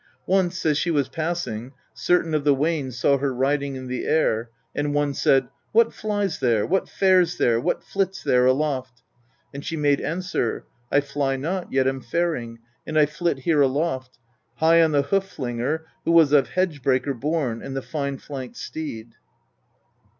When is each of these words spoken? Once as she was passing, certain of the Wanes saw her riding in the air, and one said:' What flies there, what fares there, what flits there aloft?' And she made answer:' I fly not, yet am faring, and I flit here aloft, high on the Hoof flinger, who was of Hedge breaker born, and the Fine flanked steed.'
Once 0.25 0.65
as 0.65 0.79
she 0.79 0.89
was 0.89 1.09
passing, 1.09 1.73
certain 1.93 2.33
of 2.33 2.43
the 2.43 2.55
Wanes 2.55 2.97
saw 2.97 3.19
her 3.19 3.31
riding 3.31 3.75
in 3.75 3.85
the 3.85 4.05
air, 4.05 4.49
and 4.73 4.95
one 4.95 5.13
said:' 5.13 5.47
What 5.73 5.93
flies 5.93 6.39
there, 6.39 6.65
what 6.65 6.89
fares 6.89 7.37
there, 7.37 7.59
what 7.59 7.83
flits 7.83 8.23
there 8.23 8.47
aloft?' 8.47 9.03
And 9.53 9.63
she 9.63 9.77
made 9.77 10.01
answer:' 10.01 10.65
I 10.91 11.01
fly 11.01 11.35
not, 11.35 11.71
yet 11.71 11.85
am 11.85 12.01
faring, 12.01 12.57
and 12.87 12.97
I 12.97 13.05
flit 13.05 13.41
here 13.41 13.61
aloft, 13.61 14.17
high 14.55 14.81
on 14.81 14.91
the 14.91 15.03
Hoof 15.03 15.25
flinger, 15.25 15.85
who 16.03 16.13
was 16.13 16.31
of 16.31 16.47
Hedge 16.49 16.81
breaker 16.81 17.13
born, 17.13 17.61
and 17.61 17.75
the 17.75 17.83
Fine 17.83 18.17
flanked 18.17 18.57
steed.' 18.57 19.13